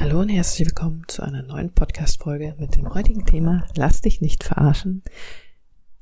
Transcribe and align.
Hallo 0.00 0.20
und 0.20 0.30
herzlich 0.30 0.66
willkommen 0.66 1.02
zu 1.08 1.22
einer 1.22 1.42
neuen 1.42 1.74
Podcast-Folge 1.74 2.54
mit 2.58 2.74
dem 2.74 2.94
heutigen 2.94 3.26
Thema 3.26 3.66
Lass 3.76 4.00
dich 4.00 4.22
nicht 4.22 4.42
verarschen. 4.42 5.02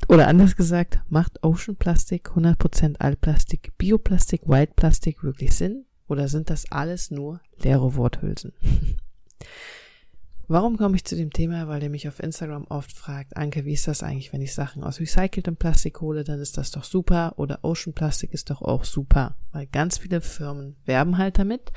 Oder 0.07 0.29
anders 0.29 0.55
gesagt, 0.55 1.01
macht 1.09 1.43
Ocean 1.43 1.75
Plastik, 1.75 2.29
100% 2.29 3.01
Altplastik, 3.01 3.77
Bioplastik, 3.77 4.43
Wildplastik 4.47 5.25
wirklich 5.25 5.53
Sinn? 5.53 5.85
Oder 6.07 6.29
sind 6.29 6.49
das 6.49 6.71
alles 6.71 7.11
nur 7.11 7.41
leere 7.61 7.97
Worthülsen? 7.97 8.53
Warum 10.47 10.77
komme 10.77 10.95
ich 10.95 11.05
zu 11.05 11.17
dem 11.17 11.33
Thema? 11.33 11.67
Weil 11.67 11.83
ihr 11.83 11.91
mich 11.91 12.07
auf 12.07 12.21
Instagram 12.21 12.67
oft 12.69 12.93
fragt, 12.93 13.37
Anke, 13.37 13.65
wie 13.65 13.73
ist 13.73 13.89
das 13.89 14.05
eigentlich, 14.05 14.33
wenn 14.33 14.43
ich 14.43 14.55
Sachen 14.55 14.85
aus 14.85 15.01
recyceltem 15.01 15.57
Plastik 15.57 16.01
hole, 16.01 16.23
dann 16.23 16.39
ist 16.39 16.57
das 16.57 16.71
doch 16.71 16.85
super 16.85 17.35
oder 17.37 17.65
Ocean 17.65 17.95
Plastik 17.95 18.33
ist 18.33 18.49
doch 18.49 18.63
auch 18.63 18.85
super, 18.85 19.35
weil 19.51 19.67
ganz 19.67 19.99
viele 19.99 20.21
Firmen 20.21 20.77
werben 20.85 21.19
halt 21.19 21.41
damit 21.41 21.73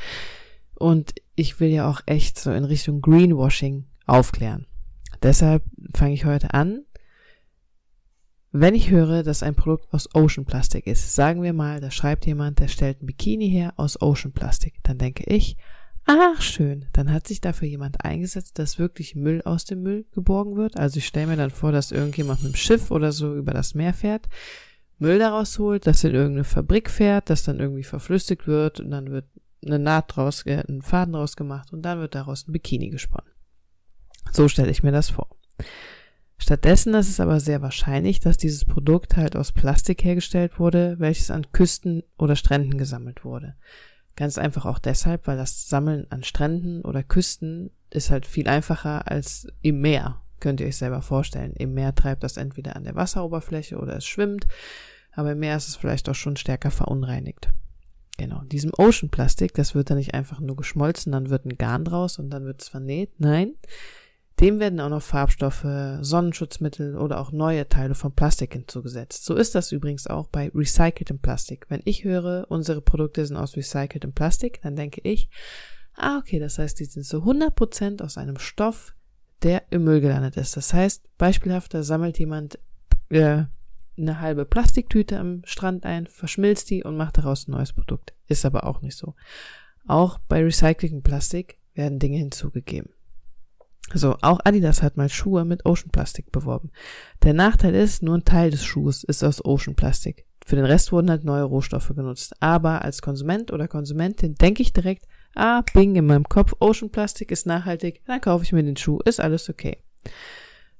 und 0.81 1.13
ich 1.35 1.59
will 1.59 1.69
ja 1.69 1.89
auch 1.89 2.01
echt 2.05 2.39
so 2.39 2.51
in 2.51 2.65
Richtung 2.65 3.01
Greenwashing 3.01 3.85
aufklären. 4.05 4.67
Deshalb 5.23 5.63
fange 5.93 6.13
ich 6.13 6.25
heute 6.25 6.53
an. 6.53 6.83
Wenn 8.51 8.75
ich 8.75 8.89
höre, 8.89 9.23
dass 9.23 9.43
ein 9.43 9.55
Produkt 9.55 9.93
aus 9.93 10.13
Ocean 10.13 10.45
Plastik 10.45 10.85
ist, 10.85 11.15
sagen 11.15 11.41
wir 11.41 11.53
mal, 11.53 11.79
da 11.79 11.89
schreibt 11.89 12.25
jemand, 12.25 12.59
der 12.59 12.67
stellt 12.67 13.01
ein 13.01 13.05
Bikini 13.05 13.49
her 13.49 13.73
aus 13.77 14.01
Ocean 14.01 14.33
Plastik, 14.33 14.73
dann 14.83 14.97
denke 14.97 15.23
ich, 15.33 15.55
Ach, 16.05 16.41
schön. 16.41 16.85
Dann 16.93 17.11
hat 17.11 17.27
sich 17.27 17.41
dafür 17.41 17.67
jemand 17.67 18.03
eingesetzt, 18.03 18.57
dass 18.59 18.79
wirklich 18.79 19.15
Müll 19.15 19.41
aus 19.43 19.65
dem 19.65 19.83
Müll 19.83 20.05
geborgen 20.11 20.55
wird. 20.55 20.77
Also 20.77 20.97
ich 20.97 21.05
stelle 21.05 21.27
mir 21.27 21.37
dann 21.37 21.51
vor, 21.51 21.71
dass 21.71 21.91
irgendjemand 21.91 22.43
mit 22.43 22.53
dem 22.53 22.57
Schiff 22.57 22.91
oder 22.91 23.11
so 23.11 23.35
über 23.35 23.53
das 23.53 23.75
Meer 23.75 23.93
fährt, 23.93 24.27
Müll 24.97 25.19
daraus 25.19 25.57
holt, 25.57 25.87
das 25.87 26.03
in 26.03 26.13
irgendeine 26.13 26.43
Fabrik 26.43 26.89
fährt, 26.89 27.29
das 27.29 27.43
dann 27.43 27.59
irgendwie 27.59 27.83
verflüssigt 27.83 28.47
wird 28.47 28.79
und 28.79 28.91
dann 28.91 29.11
wird 29.11 29.25
eine 29.65 29.79
Naht 29.79 30.15
draus, 30.15 30.45
äh, 30.45 30.63
einen 30.67 30.81
Faden 30.81 31.13
draus 31.13 31.35
gemacht 31.35 31.73
und 31.73 31.81
dann 31.81 31.99
wird 31.99 32.15
daraus 32.15 32.47
ein 32.47 32.53
Bikini 32.53 32.89
gesponnen. 32.89 33.31
So 34.31 34.47
stelle 34.47 34.71
ich 34.71 34.83
mir 34.83 34.91
das 34.91 35.09
vor. 35.09 35.29
Stattdessen 36.37 36.95
ist 36.95 37.09
es 37.09 37.19
aber 37.19 37.39
sehr 37.39 37.61
wahrscheinlich, 37.61 38.19
dass 38.19 38.37
dieses 38.37 38.65
Produkt 38.65 39.15
halt 39.15 39.35
aus 39.35 39.51
Plastik 39.51 40.03
hergestellt 40.03 40.59
wurde, 40.59 40.95
welches 40.97 41.29
an 41.29 41.51
Küsten 41.51 42.01
oder 42.17 42.35
Stränden 42.35 42.77
gesammelt 42.79 43.23
wurde. 43.23 43.55
Ganz 44.15 44.37
einfach 44.37 44.65
auch 44.65 44.79
deshalb, 44.79 45.27
weil 45.27 45.37
das 45.37 45.69
Sammeln 45.69 46.07
an 46.09 46.23
Stränden 46.23 46.81
oder 46.81 47.03
Küsten 47.03 47.69
ist 47.91 48.09
halt 48.09 48.25
viel 48.25 48.47
einfacher 48.47 49.09
als 49.09 49.47
im 49.61 49.81
Meer. 49.81 50.21
Könnt 50.39 50.59
ihr 50.59 50.67
euch 50.67 50.77
selber 50.77 51.03
vorstellen. 51.03 51.53
Im 51.53 51.75
Meer 51.75 51.93
treibt 51.93 52.23
das 52.23 52.37
entweder 52.37 52.75
an 52.75 52.83
der 52.83 52.95
Wasseroberfläche 52.95 53.77
oder 53.77 53.95
es 53.95 54.05
schwimmt, 54.05 54.47
aber 55.13 55.33
im 55.33 55.39
Meer 55.39 55.55
ist 55.55 55.67
es 55.67 55.75
vielleicht 55.75 56.09
auch 56.09 56.15
schon 56.15 56.37
stärker 56.37 56.71
verunreinigt. 56.71 57.49
Genau, 58.21 58.43
diesem 58.43 58.69
Ocean 58.77 59.09
Plastik, 59.09 59.55
das 59.55 59.73
wird 59.73 59.89
dann 59.89 59.97
nicht 59.97 60.13
einfach 60.13 60.39
nur 60.39 60.55
geschmolzen, 60.55 61.11
dann 61.11 61.31
wird 61.31 61.43
ein 61.43 61.57
Garn 61.57 61.83
draus 61.83 62.19
und 62.19 62.29
dann 62.29 62.45
wird 62.45 62.61
es 62.61 62.69
vernäht. 62.69 63.09
Nein, 63.17 63.55
dem 64.39 64.59
werden 64.59 64.79
auch 64.79 64.89
noch 64.89 65.01
Farbstoffe, 65.01 65.65
Sonnenschutzmittel 66.01 66.97
oder 66.97 67.19
auch 67.19 67.31
neue 67.31 67.67
Teile 67.67 67.95
von 67.95 68.11
Plastik 68.11 68.53
hinzugesetzt. 68.53 69.25
So 69.25 69.33
ist 69.33 69.55
das 69.55 69.71
übrigens 69.71 70.05
auch 70.05 70.27
bei 70.27 70.51
recyceltem 70.53 71.17
Plastik. 71.17 71.65
Wenn 71.69 71.81
ich 71.83 72.03
höre, 72.03 72.45
unsere 72.49 72.81
Produkte 72.81 73.25
sind 73.25 73.37
aus 73.37 73.57
recyceltem 73.57 74.13
Plastik, 74.13 74.61
dann 74.61 74.75
denke 74.75 75.01
ich, 75.03 75.31
ah, 75.95 76.19
okay, 76.19 76.37
das 76.37 76.59
heißt, 76.59 76.79
die 76.79 76.85
sind 76.85 77.07
zu 77.07 77.23
100% 77.23 78.03
aus 78.03 78.19
einem 78.19 78.37
Stoff, 78.37 78.93
der 79.41 79.63
im 79.71 79.83
Müll 79.83 79.99
gelandet 79.99 80.37
ist. 80.37 80.55
Das 80.55 80.75
heißt, 80.75 81.17
beispielhaft, 81.17 81.73
da 81.73 81.81
sammelt 81.81 82.19
jemand 82.19 82.59
äh, 83.09 83.45
eine 83.97 84.19
halbe 84.19 84.45
Plastiktüte 84.45 85.19
am 85.19 85.41
Strand 85.45 85.85
ein, 85.85 86.07
verschmilzt 86.07 86.69
die 86.69 86.83
und 86.83 86.97
macht 86.97 87.17
daraus 87.17 87.47
ein 87.47 87.51
neues 87.51 87.73
Produkt. 87.73 88.13
Ist 88.27 88.45
aber 88.45 88.65
auch 88.65 88.81
nicht 88.81 88.97
so. 88.97 89.15
Auch 89.87 90.19
bei 90.27 90.43
recyceltem 90.43 91.03
Plastik 91.03 91.57
werden 91.73 91.99
Dinge 91.99 92.17
hinzugegeben. 92.17 92.89
So, 93.93 94.15
auch 94.21 94.39
Adidas 94.43 94.81
hat 94.81 94.95
mal 94.95 95.09
Schuhe 95.09 95.43
mit 95.43 95.65
Ocean 95.65 95.91
Plastik 95.91 96.31
beworben. 96.31 96.71
Der 97.23 97.33
Nachteil 97.33 97.75
ist, 97.75 98.03
nur 98.03 98.17
ein 98.17 98.25
Teil 98.25 98.51
des 98.51 98.63
Schuhs 98.63 99.03
ist 99.03 99.23
aus 99.23 99.43
Ocean 99.43 99.75
Plastik. 99.75 100.25
Für 100.45 100.55
den 100.55 100.65
Rest 100.65 100.91
wurden 100.91 101.09
halt 101.09 101.23
neue 101.23 101.43
Rohstoffe 101.43 101.89
genutzt. 101.89 102.33
Aber 102.39 102.83
als 102.83 103.01
Konsument 103.01 103.51
oder 103.51 103.67
Konsumentin 103.67 104.35
denke 104.35 104.61
ich 104.61 104.73
direkt, 104.73 105.07
ah, 105.35 105.63
bing 105.73 105.95
in 105.95 106.05
meinem 106.05 106.27
Kopf, 106.27 106.53
Ocean 106.59 106.89
Plastik 106.89 107.31
ist 107.31 107.45
nachhaltig, 107.45 108.01
dann 108.05 108.21
kaufe 108.21 108.43
ich 108.43 108.53
mir 108.53 108.63
den 108.63 108.77
Schuh, 108.77 108.99
ist 108.99 109.19
alles 109.19 109.49
okay. 109.49 109.77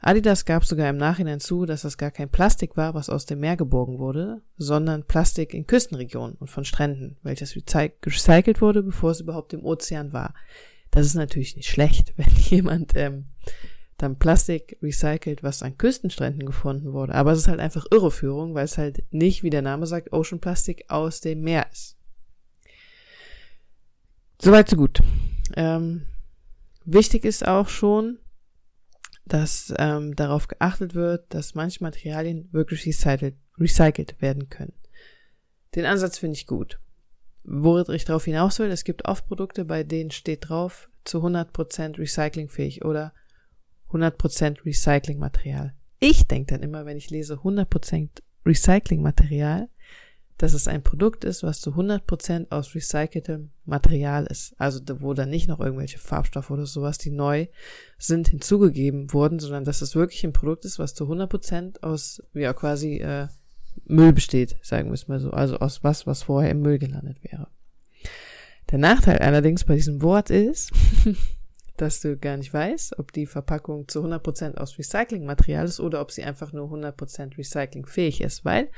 Adidas 0.02 0.46
gab 0.46 0.66
sogar 0.66 0.90
im 0.90 0.98
Nachhinein 0.98 1.40
zu, 1.40 1.66
dass 1.66 1.84
das 1.84 1.98
gar 1.98 2.10
kein 2.10 2.30
Plastik 2.30 2.76
war, 2.76 2.96
was 2.96 3.10
aus 3.10 3.28
dem 3.28 3.40
Meer 3.40 3.56
geborgen 3.56 4.00
wurde, 4.00 4.42
sondern 4.58 5.06
Plastik 5.06 5.54
in 5.54 5.68
Küstenregionen 5.68 6.36
und 6.40 6.50
von 6.50 6.66
Stränden, 6.66 7.18
welches 7.22 7.56
recycelt 7.56 8.62
wurde, 8.62 8.82
bevor 8.82 9.12
es 9.12 9.22
überhaupt 9.22 9.54
im 9.54 9.64
Ozean 9.64 10.12
war. 10.12 10.34
Das 10.90 11.06
ist 11.06 11.14
natürlich 11.14 11.56
nicht 11.56 11.70
schlecht, 11.70 12.14
wenn 12.18 12.34
jemand 12.50 12.94
ähm, 12.96 13.26
dann 13.98 14.18
Plastik 14.18 14.78
recycelt, 14.82 15.44
was 15.44 15.62
an 15.62 15.78
Küstenstränden 15.78 16.48
gefunden 16.48 16.94
wurde. 16.94 17.14
Aber 17.14 17.32
es 17.32 17.40
ist 17.40 17.48
halt 17.48 17.60
einfach 17.60 17.86
Irreführung, 17.92 18.56
weil 18.56 18.66
es 18.66 18.80
halt 18.80 19.04
nicht, 19.12 19.44
wie 19.44 19.52
der 19.52 19.62
Name 19.62 19.86
sagt, 19.86 20.12
Ocean 20.12 20.40
Plastic 20.40 20.86
aus 20.90 21.22
dem 21.22 21.42
Meer 21.42 21.68
ist. 21.72 21.96
Soweit 24.42 24.68
so 24.68 24.76
gut. 24.76 25.02
Ähm, 25.56 26.08
wichtig 26.84 27.26
ist 27.26 27.48
auch 27.48 27.70
schon, 27.70 28.18
dass 29.34 29.74
ähm, 29.78 30.16
darauf 30.16 30.48
geachtet 30.48 30.96
wird, 30.96 31.34
dass 31.34 31.56
manche 31.56 31.84
Materialien 31.84 32.50
wirklich 32.52 32.86
recycelt, 32.86 33.36
recycelt 33.60 34.22
werden 34.22 34.50
können. 34.50 34.74
Den 35.76 35.86
Ansatz 35.86 36.18
finde 36.18 36.36
ich 36.36 36.48
gut 36.48 36.80
worauf 37.44 37.90
ich 37.90 38.06
darauf 38.06 38.26
hinaus 38.26 38.60
will, 38.60 38.70
es 38.72 38.84
gibt 38.84 39.06
oft 39.06 39.28
Produkte, 39.28 39.66
bei 39.66 39.84
denen 39.84 40.12
steht 40.12 40.50
drauf, 40.50 40.90
zu 41.04 41.20
100% 41.26 41.98
recyclingfähig 41.98 42.86
oder 42.86 43.14
100% 43.92 44.66
Recyclingmaterial. 44.66 45.74
Ich 46.00 46.28
denke 46.28 46.54
dann 46.54 46.64
immer, 46.64 46.86
wenn 46.86 46.98
ich 46.98 47.10
lese 47.10 47.36
100% 47.36 48.10
Recyclingmaterial, 48.46 49.70
dass 50.38 50.54
es 50.54 50.68
ein 50.68 50.84
Produkt 50.84 51.24
ist, 51.24 51.44
was 51.44 51.62
zu 51.62 51.72
100% 51.72 52.52
aus 52.52 52.74
recyceltem 52.74 53.52
Material 53.66 54.26
ist. 54.26 54.54
Also 54.58 54.80
wo 55.00 55.14
dann 55.14 55.30
nicht 55.30 55.48
noch 55.48 55.60
irgendwelche 55.60 56.00
Farbstoffe 56.00 56.50
oder 56.50 56.66
sowas, 56.66 56.98
die 56.98 57.12
neu 57.12 57.48
sind, 57.98 58.30
hinzugegeben 58.30 59.14
wurden, 59.14 59.40
sondern 59.40 59.66
dass 59.66 59.82
es 59.82 59.96
wirklich 59.96 60.24
ein 60.24 60.34
Produkt 60.34 60.66
ist, 60.66 60.80
was 60.80 60.94
zu 60.96 61.06
100% 61.06 61.84
aus, 61.84 62.24
ja 62.34 62.54
quasi 62.54 62.98
äh, 62.98 63.28
Müll 63.86 64.14
besteht, 64.14 64.58
sagen 64.62 64.90
wir 64.90 64.94
es 64.94 65.08
mal 65.08 65.20
so. 65.20 65.32
Also 65.32 65.58
aus 65.58 65.84
was, 65.84 66.08
was 66.08 66.24
vorher 66.24 66.52
im 66.52 66.62
Müll 66.62 66.80
gelandet 66.80 67.24
wäre. 67.24 67.48
Der 68.72 68.80
Nachteil 68.80 69.20
allerdings 69.20 69.66
bei 69.66 69.76
diesem 69.76 70.02
Wort 70.02 70.30
ist, 70.30 70.72
dass 71.82 72.00
du 72.00 72.18
gar 72.18 72.38
nicht 72.38 72.54
weißt, 72.54 73.00
ob 73.00 73.12
die 73.12 73.26
Verpackung 73.26 73.88
zu 73.88 74.04
100% 74.06 74.56
aus 74.58 74.78
Recyclingmaterial 74.78 75.66
ist 75.66 75.80
oder 75.80 76.02
ob 76.02 76.12
sie 76.12 76.24
einfach 76.24 76.54
nur 76.54 76.72
100% 76.72 77.38
recyclingfähig 77.38 78.22
ist, 78.22 78.46
weil 78.46 78.70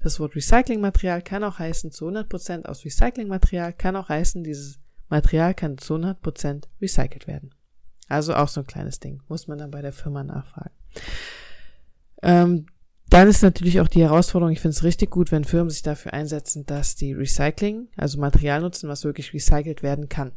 das 0.00 0.18
Wort 0.18 0.34
Recyclingmaterial 0.34 1.22
kann 1.22 1.44
auch 1.44 1.58
heißen 1.58 1.92
zu 1.92 2.08
100% 2.08 2.66
aus 2.66 2.84
Recyclingmaterial, 2.84 3.72
kann 3.72 3.96
auch 3.96 4.08
heißen, 4.08 4.42
dieses 4.42 4.80
Material 5.08 5.54
kann 5.54 5.78
zu 5.78 5.94
100% 5.94 6.64
recycelt 6.80 7.26
werden. 7.26 7.54
Also 8.08 8.34
auch 8.34 8.48
so 8.48 8.60
ein 8.60 8.66
kleines 8.66 8.98
Ding, 8.98 9.22
muss 9.28 9.46
man 9.46 9.58
dann 9.58 9.70
bei 9.70 9.82
der 9.82 9.92
Firma 9.92 10.24
nachfragen. 10.24 10.74
Ähm, 12.22 12.66
dann 13.10 13.28
ist 13.28 13.42
natürlich 13.42 13.80
auch 13.80 13.88
die 13.88 14.02
Herausforderung, 14.02 14.52
ich 14.52 14.60
finde 14.60 14.76
es 14.76 14.84
richtig 14.84 15.10
gut, 15.10 15.32
wenn 15.32 15.44
Firmen 15.44 15.70
sich 15.70 15.82
dafür 15.82 16.14
einsetzen, 16.14 16.64
dass 16.66 16.94
die 16.94 17.12
Recycling, 17.12 17.88
also 17.96 18.18
Material 18.18 18.60
nutzen, 18.60 18.88
was 18.88 19.04
wirklich 19.04 19.34
recycelt 19.34 19.82
werden 19.82 20.08
kann. 20.08 20.32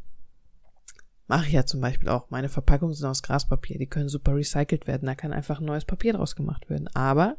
Mache 1.27 1.47
ich 1.47 1.53
ja 1.53 1.65
zum 1.65 1.79
Beispiel 1.79 2.09
auch. 2.09 2.29
Meine 2.29 2.49
Verpackungen 2.49 2.93
sind 2.93 3.07
aus 3.07 3.23
Graspapier, 3.23 3.77
die 3.77 3.87
können 3.87 4.09
super 4.09 4.35
recycelt 4.35 4.87
werden, 4.87 5.05
da 5.05 5.15
kann 5.15 5.33
einfach 5.33 5.59
ein 5.59 5.65
neues 5.65 5.85
Papier 5.85 6.13
draus 6.13 6.35
gemacht 6.35 6.69
werden. 6.69 6.89
Aber 6.93 7.37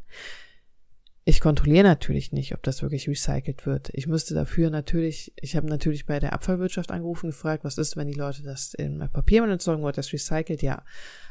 ich 1.27 1.39
kontrolliere 1.39 1.83
natürlich 1.83 2.31
nicht, 2.31 2.53
ob 2.53 2.61
das 2.61 2.83
wirklich 2.83 3.09
recycelt 3.09 3.65
wird. 3.65 3.89
Ich 3.93 4.05
müsste 4.05 4.35
dafür 4.35 4.69
natürlich, 4.69 5.33
ich 5.37 5.55
habe 5.55 5.65
natürlich 5.65 6.05
bei 6.05 6.19
der 6.19 6.33
Abfallwirtschaft 6.33 6.91
angerufen, 6.91 7.31
gefragt, 7.31 7.63
was 7.63 7.79
ist, 7.79 7.97
wenn 7.97 8.07
die 8.07 8.13
Leute 8.13 8.43
das 8.43 8.75
in 8.75 8.99
Papiermüll 9.11 9.51
entsorgen, 9.51 9.83
wird 9.83 9.97
das 9.97 10.13
recycelt? 10.13 10.61
Ja. 10.61 10.83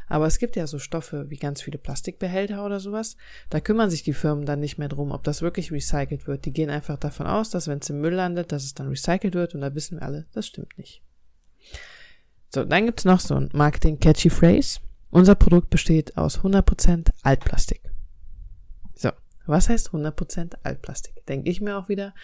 Aber 0.09 0.27
es 0.27 0.39
gibt 0.39 0.57
ja 0.57 0.67
so 0.67 0.81
Stoffe 0.81 1.31
wie 1.31 1.37
ganz 1.37 1.63
viele 1.63 1.79
Plastikbehälter 1.79 2.67
oder 2.67 2.81
sowas. 2.81 3.17
Da 3.51 3.61
kümmern 3.61 3.89
sich 3.89 4.03
die 4.03 4.15
Firmen 4.15 4.47
dann 4.47 4.59
nicht 4.59 4.79
mehr 4.79 4.89
drum, 4.89 5.13
ob 5.13 5.23
das 5.23 5.43
wirklich 5.43 5.71
recycelt 5.71 6.27
wird. 6.27 6.45
Die 6.45 6.53
gehen 6.53 6.71
einfach 6.71 6.99
davon 6.99 7.29
aus, 7.29 7.51
dass 7.51 7.69
wenn 7.69 7.79
es 7.79 7.89
im 7.89 8.01
Müll 8.01 8.15
landet, 8.15 8.51
dass 8.51 8.65
es 8.65 8.75
dann 8.75 8.89
recycelt 8.89 9.35
wird 9.35 9.55
und 9.55 9.61
da 9.61 9.77
wissen 9.77 9.99
wir 9.99 10.03
alle, 10.03 10.27
das 10.33 10.49
stimmt 10.49 10.77
nicht. 10.77 11.03
So, 12.55 12.65
dann 12.65 12.87
gibt's 12.87 13.05
noch 13.05 13.19
so 13.19 13.35
ein 13.35 13.51
Marketing-Catchy 13.53 14.31
Phrase. 14.31 14.79
Unser 15.11 15.35
Produkt 15.35 15.71
besteht 15.71 16.17
aus 16.17 16.39
100% 16.39 17.11
Altplastik. 17.25 17.81
So, 18.95 19.11
was 19.47 19.69
heißt 19.69 19.91
100% 19.91 20.55
Altplastik? 20.63 21.27
Denke 21.27 21.51
ich 21.51 21.61
mir 21.61 21.77
auch 21.77 21.89
wieder, 21.89 22.15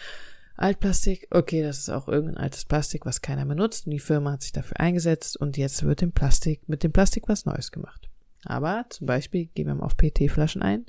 Altplastik, 0.57 1.27
okay, 1.33 1.63
das 1.63 1.79
ist 1.79 1.89
auch 1.89 2.07
irgendein 2.07 2.37
altes 2.37 2.65
Plastik, 2.65 3.07
was 3.07 3.23
keiner 3.23 3.45
mehr 3.45 3.57
nutzt 3.57 3.87
und 3.87 3.91
die 3.91 3.99
Firma 3.99 4.31
hat 4.31 4.43
sich 4.43 4.53
dafür 4.53 4.79
eingesetzt 4.79 5.37
und 5.37 5.57
jetzt 5.57 5.83
wird 5.83 6.01
dem 6.01 6.13
Plastik, 6.13 6.69
mit 6.69 6.85
dem 6.85 6.93
Plastik 6.93 7.25
was 7.27 7.45
Neues 7.45 7.73
gemacht. 7.73 8.09
Aber 8.45 8.87
zum 8.89 9.09
Beispiel 9.09 9.47
gehen 9.47 9.67
wir 9.67 9.75
mal 9.75 9.87
auf 9.87 9.97
PET-Flaschen 9.97 10.63
ein. 10.63 10.87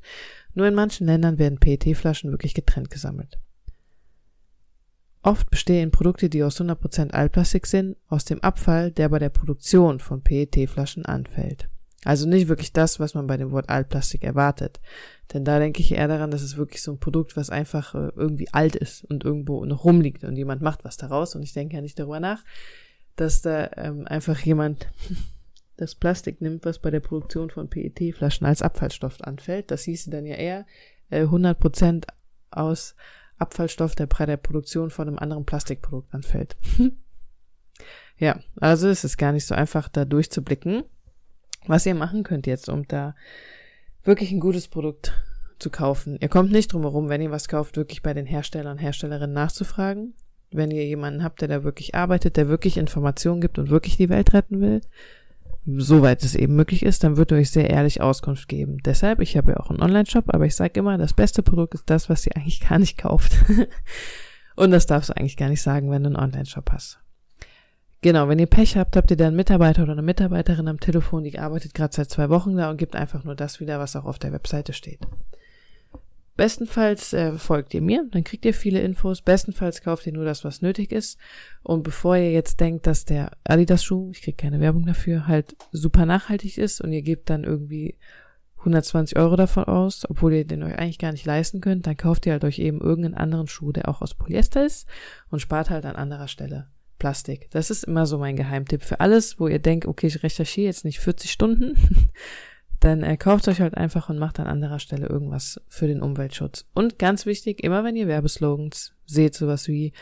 Nur 0.54 0.68
in 0.68 0.76
manchen 0.76 1.08
Ländern 1.08 1.40
werden 1.40 1.58
PET-Flaschen 1.58 2.30
wirklich 2.30 2.54
getrennt 2.54 2.92
gesammelt. 2.92 3.40
Oft 5.24 5.52
bestehen 5.52 5.92
Produkte, 5.92 6.30
die 6.30 6.44
aus 6.44 6.60
100% 6.60 7.12
Altplastik 7.12 7.68
sind, 7.68 7.96
aus 8.08 8.26
dem 8.26 8.42
Abfall, 8.42 8.92
der 8.92 9.10
bei 9.10 9.20
der 9.20 9.30
Produktion 9.30 10.00
von 10.00 10.24
PET-Flaschen 10.24 11.06
anfällt. 11.06 11.70
Also 12.04 12.28
nicht 12.28 12.48
wirklich 12.48 12.74
das, 12.74 13.00
was 13.00 13.14
man 13.14 13.28
bei 13.28 13.38
dem 13.38 13.52
Wort 13.52 13.70
Altplastik 13.70 14.24
erwartet. 14.24 14.80
Denn 15.34 15.46
da 15.46 15.60
denke 15.60 15.82
ich 15.82 15.92
eher 15.92 16.08
daran, 16.08 16.32
dass 16.32 16.42
es 16.42 16.58
wirklich 16.58 16.82
so 16.82 16.92
ein 16.92 17.00
Produkt, 17.00 17.38
was 17.38 17.52
einfach 17.52 17.94
äh, 17.94 18.10
irgendwie 18.16 18.50
alt 18.52 18.76
ist 18.76 19.06
und 19.06 19.24
irgendwo 19.24 19.64
noch 19.66 19.86
rumliegt 19.86 20.24
und 20.24 20.36
jemand 20.36 20.64
macht 20.64 20.84
was 20.84 20.98
daraus. 20.98 21.36
Und 21.36 21.44
ich 21.44 21.54
denke 21.54 21.76
ja 21.76 21.82
nicht 21.82 22.00
darüber 22.00 22.20
nach, 22.20 22.44
dass 23.16 23.44
da 23.44 23.70
ähm, 23.78 24.08
einfach 24.08 24.40
jemand 24.40 24.90
das 25.78 25.94
Plastik 25.94 26.42
nimmt, 26.42 26.66
was 26.66 26.80
bei 26.80 26.90
der 26.90 27.00
Produktion 27.00 27.52
von 27.52 27.70
PET-Flaschen 27.70 28.48
als 28.48 28.64
Abfallstoff 28.64 29.22
anfällt. 29.22 29.70
Das 29.70 29.84
hieße 29.84 30.10
dann 30.10 30.26
ja 30.26 30.36
eher 30.36 30.66
äh, 31.12 31.26
100% 31.26 32.06
aus 32.50 32.96
Abfallstoff, 33.42 33.96
der 33.96 34.08
bei 34.08 34.26
der 34.26 34.38
Produktion 34.38 34.90
von 34.90 35.08
einem 35.08 35.20
anderen 35.20 35.46
Plastikprodukt 35.46 36.14
anfällt. 36.14 36.56
ja, 38.18 38.40
also 38.60 38.88
es 38.88 39.04
ist 39.04 39.18
gar 39.18 39.32
nicht 39.32 39.46
so 39.46 39.56
einfach, 39.56 39.90
da 39.90 40.06
durchzublicken 40.06 40.84
was 41.68 41.86
ihr 41.86 41.96
machen 41.96 42.24
könnt 42.24 42.48
jetzt, 42.48 42.70
um 42.70 42.88
da 42.88 43.16
wirklich 44.04 44.32
ein 44.32 44.40
gutes 44.40 44.68
Produkt 44.68 45.14
zu 45.60 45.70
kaufen. 45.70 46.18
Ihr 46.20 46.30
kommt 46.30 46.52
nicht 46.52 46.74
drum 46.74 46.82
herum, 46.82 47.10
wenn 47.10 47.22
ihr 47.22 47.32
was 47.32 47.48
kauft, 47.48 47.78
wirklich 47.78 48.02
bei 48.02 48.14
den 48.14 48.26
Herstellern 48.26 48.74
und 48.74 48.78
Herstellerinnen 48.80 49.34
nachzufragen. 49.34 50.16
Wenn 50.52 50.72
ihr 50.72 50.86
jemanden 50.86 51.24
habt, 51.24 51.42
der 51.42 51.48
da 51.48 51.64
wirklich 51.64 51.96
arbeitet, 51.96 52.36
der 52.36 52.50
wirklich 52.50 52.78
Informationen 52.78 53.42
gibt 53.42 53.58
und 53.58 53.70
wirklich 53.70 53.96
die 53.96 54.10
Welt 54.10 54.34
retten 54.34 54.60
will, 54.60 54.82
soweit 55.66 56.24
es 56.24 56.36
eben 56.36 56.56
möglich 56.56 56.84
ist, 56.84 57.04
dann 57.04 57.18
wird 57.18 57.32
euch 57.32 57.52
sehr 57.52 57.70
ehrlich 57.70 58.02
Auskunft 58.02 58.48
geben. 58.48 58.78
Deshalb, 58.84 59.20
ich 59.20 59.38
habe 59.38 59.52
ja 59.52 59.60
auch 59.60 59.70
einen 59.70 59.82
Online-Shop, 59.82 60.26
aber 60.28 60.46
ich 60.46 60.56
sage 60.56 60.80
immer, 60.80 60.98
das 60.98 61.14
beste 61.14 61.44
Produkt 61.44 61.76
ist 61.76 61.90
das, 61.90 62.10
was 62.10 62.26
ihr 62.26 62.36
eigentlich 62.36 62.62
gar 62.62 62.80
nicht 62.80 62.98
kauft. 62.98 63.34
und 64.56 64.72
das 64.72 64.88
darfst 64.88 65.10
du 65.10 65.18
eigentlich 65.18 65.38
gar 65.38 65.50
nicht 65.50 65.62
sagen, 65.62 65.92
wenn 65.92 66.04
du 66.04 66.10
einen 66.10 66.18
Online-Shop 66.18 66.72
hast. 66.72 67.00
Genau, 68.02 68.28
wenn 68.28 68.40
ihr 68.40 68.48
Pech 68.48 68.78
habt, 68.78 68.96
habt 68.96 69.12
ihr 69.12 69.18
da 69.18 69.28
einen 69.28 69.36
Mitarbeiter 69.36 69.84
oder 69.84 69.92
eine 69.92 70.02
Mitarbeiterin 70.02 70.68
am 70.68 70.80
Telefon, 70.80 71.24
die 71.24 71.38
arbeitet 71.38 71.76
gerade 71.76 71.94
seit 71.94 72.10
zwei 72.10 72.30
Wochen 72.30 72.58
da 72.58 72.72
und 72.72 72.78
gibt 72.78 72.96
einfach 72.96 73.24
nur 73.24 73.36
das 73.36 73.60
wieder, 73.60 73.80
was 73.80 73.96
auch 73.96 74.06
auf 74.06 74.18
der 74.18 74.32
Webseite 74.32 74.74
steht. 74.74 75.02
Bestenfalls 76.42 77.14
äh, 77.14 77.34
folgt 77.34 77.72
ihr 77.76 77.84
mir, 77.84 78.04
dann 78.10 78.24
kriegt 78.24 78.46
ihr 78.46 78.56
viele 78.56 78.80
Infos. 78.82 79.22
Bestenfalls 79.22 79.84
kauft 79.84 80.08
ihr 80.08 80.14
nur 80.14 80.26
das, 80.26 80.44
was 80.44 80.64
nötig 80.64 80.92
ist. 80.92 81.20
Und 81.62 81.84
bevor 81.84 82.18
ihr 82.18 82.32
jetzt 82.32 82.60
denkt, 82.60 82.88
dass 82.88 83.06
der 83.06 83.34
Adidas-Schuh, 83.44 84.10
ich 84.10 84.24
kriege 84.24 84.38
keine 84.38 84.60
Werbung 84.60 84.88
dafür, 84.88 85.28
halt 85.28 85.56
super 85.72 86.08
nachhaltig 86.08 86.58
ist 86.58 86.82
und 86.82 86.94
ihr 86.94 87.04
gebt 87.04 87.30
dann 87.30 87.44
irgendwie 87.44 87.96
120 88.58 89.20
Euro 89.20 89.36
davon 89.36 89.66
aus, 89.66 90.10
obwohl 90.10 90.34
ihr 90.34 90.48
den 90.48 90.64
euch 90.64 90.80
eigentlich 90.80 90.98
gar 90.98 91.12
nicht 91.12 91.28
leisten 91.28 91.62
könnt, 91.62 91.86
dann 91.86 91.96
kauft 91.96 92.26
ihr 92.26 92.32
halt 92.32 92.44
euch 92.44 92.58
eben 92.58 92.82
irgendeinen 92.82 93.14
anderen 93.14 93.48
Schuh, 93.48 93.72
der 93.72 93.88
auch 93.88 94.02
aus 94.02 94.16
Polyester 94.16 94.66
ist 94.66 94.88
und 95.30 95.42
spart 95.42 95.70
halt 95.70 95.86
an 95.86 95.96
anderer 95.96 96.28
Stelle 96.28 96.70
Plastik. 96.98 97.52
Das 97.52 97.70
ist 97.70 97.84
immer 97.84 98.08
so 98.08 98.18
mein 98.18 98.36
Geheimtipp. 98.36 98.82
Für 98.82 99.00
alles, 99.00 99.40
wo 99.40 99.48
ihr 99.48 99.60
denkt, 99.60 99.86
okay, 99.86 100.08
ich 100.08 100.24
recherchiere 100.24 100.66
jetzt 100.66 100.86
nicht 100.86 101.02
40 101.02 101.32
Stunden, 101.32 101.76
dann 102.82 103.04
äh, 103.04 103.16
kauft 103.16 103.48
euch 103.48 103.62
halt 103.62 103.78
einfach 103.78 104.10
und 104.10 104.18
macht 104.18 104.40
an 104.40 104.48
anderer 104.48 104.80
Stelle 104.80 105.08
irgendwas 105.08 105.62
für 105.68 105.88
den 105.88 106.02
Umweltschutz. 106.02 106.66
Und 106.74 107.00
ganz 107.00 107.26
wichtig, 107.26 107.64
immer 107.64 107.84
wenn 107.84 107.96
ihr 107.96 108.08
Werbeslogans 108.08 108.94
seht, 109.06 109.36
sowas 109.36 109.68
wie 109.68 109.94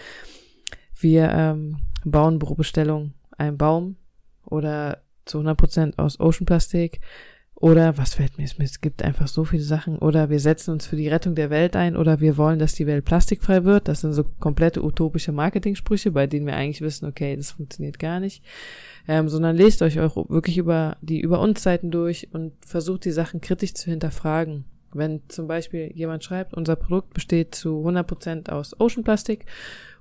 wir 0.96 1.30
ähm, 1.30 1.78
bauen 2.04 2.40
pro 2.40 2.56
Bestellung 2.56 3.14
einen 3.38 3.58
Baum 3.58 3.98
oder 4.46 5.04
zu 5.26 5.40
100% 5.40 5.98
aus 5.98 6.20
Oceanplastik 6.20 7.02
oder 7.62 7.98
was 7.98 8.14
fällt 8.14 8.38
mir 8.38 8.46
Es 8.46 8.80
gibt 8.80 9.04
einfach 9.04 9.28
so 9.28 9.44
viele 9.44 9.64
Sachen. 9.64 9.98
Oder 9.98 10.30
wir 10.30 10.40
setzen 10.40 10.72
uns 10.72 10.88
für 10.88 10.96
die 10.96 11.10
Rettung 11.10 11.36
der 11.36 11.50
Welt 11.50 11.76
ein 11.76 11.98
oder 11.98 12.22
wir 12.22 12.38
wollen, 12.38 12.58
dass 12.58 12.74
die 12.74 12.88
Welt 12.88 13.04
plastikfrei 13.04 13.66
wird. 13.66 13.90
Das 13.90 14.00
sind 14.00 14.14
so 14.14 14.24
komplette 14.40 14.82
utopische 14.82 15.34
Marketingsprüche, 15.34 16.12
bei 16.12 16.26
denen 16.26 16.46
wir 16.46 16.56
eigentlich 16.56 16.80
wissen, 16.80 17.06
okay, 17.06 17.36
das 17.36 17.52
funktioniert 17.52 18.00
gar 18.00 18.22
nicht. 18.22 18.46
Ähm, 19.10 19.28
sondern 19.28 19.58
lest 19.58 19.82
euch 19.82 20.00
auch 20.00 20.30
wirklich 20.30 20.58
über 20.58 20.96
die 21.02 21.20
über 21.20 21.42
uns 21.42 21.62
Seiten 21.62 21.92
durch 21.92 22.30
und 22.32 22.54
versucht 22.66 23.04
die 23.04 23.12
Sachen 23.12 23.42
kritisch 23.42 23.74
zu 23.74 23.90
hinterfragen. 23.90 24.64
Wenn 24.94 25.22
zum 25.28 25.48
Beispiel 25.48 25.92
jemand 25.94 26.24
schreibt, 26.24 26.54
unser 26.54 26.78
Produkt 26.78 27.14
besteht 27.14 27.56
zu 27.56 27.86
100% 27.86 28.50
aus 28.50 28.80
Oceanplastik 28.80 29.46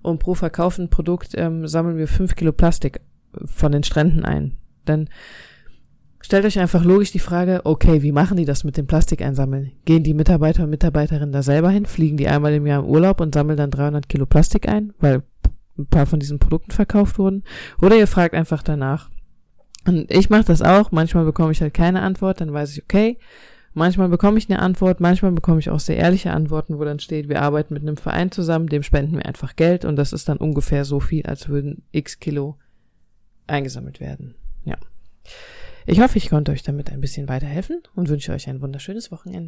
und 0.00 0.20
pro 0.20 0.34
verkauften 0.34 0.90
Produkt 0.90 1.32
ähm, 1.34 1.66
sammeln 1.66 1.98
wir 1.98 2.06
5 2.06 2.36
Kilo 2.36 2.52
Plastik 2.52 3.00
von 3.44 3.72
den 3.72 3.82
Stränden 3.82 4.24
ein, 4.24 4.56
dann 4.84 5.08
Stellt 6.20 6.44
euch 6.44 6.58
einfach 6.58 6.84
logisch 6.84 7.12
die 7.12 7.20
Frage, 7.20 7.60
okay, 7.64 8.02
wie 8.02 8.12
machen 8.12 8.36
die 8.36 8.44
das 8.44 8.64
mit 8.64 8.76
dem 8.76 8.86
Plastik 8.86 9.22
einsammeln? 9.22 9.72
Gehen 9.84 10.02
die 10.02 10.14
Mitarbeiter 10.14 10.64
und 10.64 10.70
Mitarbeiterinnen 10.70 11.32
da 11.32 11.42
selber 11.42 11.70
hin? 11.70 11.86
Fliegen 11.86 12.16
die 12.16 12.28
einmal 12.28 12.54
im 12.54 12.66
Jahr 12.66 12.82
im 12.82 12.88
Urlaub 12.88 13.20
und 13.20 13.34
sammeln 13.34 13.56
dann 13.56 13.70
300 13.70 14.08
Kilo 14.08 14.26
Plastik 14.26 14.68
ein, 14.68 14.92
weil 14.98 15.22
ein 15.78 15.86
paar 15.86 16.06
von 16.06 16.18
diesen 16.18 16.38
Produkten 16.38 16.72
verkauft 16.72 17.18
wurden? 17.18 17.44
Oder 17.80 17.96
ihr 17.96 18.08
fragt 18.08 18.34
einfach 18.34 18.62
danach. 18.62 19.10
Und 19.86 20.10
ich 20.10 20.28
mache 20.28 20.44
das 20.44 20.60
auch. 20.60 20.90
Manchmal 20.90 21.24
bekomme 21.24 21.52
ich 21.52 21.62
halt 21.62 21.72
keine 21.72 22.02
Antwort, 22.02 22.40
dann 22.40 22.52
weiß 22.52 22.76
ich, 22.76 22.82
okay. 22.82 23.18
Manchmal 23.74 24.08
bekomme 24.08 24.38
ich 24.38 24.50
eine 24.50 24.60
Antwort, 24.60 24.98
manchmal 24.98 25.30
bekomme 25.30 25.60
ich 25.60 25.70
auch 25.70 25.78
sehr 25.78 25.98
ehrliche 25.98 26.32
Antworten, 26.32 26.78
wo 26.78 26.84
dann 26.84 26.98
steht, 26.98 27.28
wir 27.28 27.42
arbeiten 27.42 27.74
mit 27.74 27.84
einem 27.84 27.96
Verein 27.96 28.32
zusammen, 28.32 28.66
dem 28.66 28.82
spenden 28.82 29.16
wir 29.16 29.26
einfach 29.26 29.54
Geld 29.54 29.84
und 29.84 29.94
das 29.94 30.12
ist 30.12 30.28
dann 30.28 30.38
ungefähr 30.38 30.84
so 30.84 30.98
viel, 30.98 31.24
als 31.26 31.48
würden 31.48 31.82
x 31.92 32.18
Kilo 32.18 32.56
eingesammelt 33.46 34.00
werden. 34.00 34.34
Ja. 34.64 34.76
Ich 35.90 36.00
hoffe, 36.00 36.18
ich 36.18 36.28
konnte 36.28 36.52
euch 36.52 36.62
damit 36.62 36.92
ein 36.92 37.00
bisschen 37.00 37.30
weiterhelfen 37.30 37.82
und 37.94 38.10
wünsche 38.10 38.32
euch 38.32 38.46
ein 38.46 38.60
wunderschönes 38.60 39.10
Wochenende. 39.10 39.46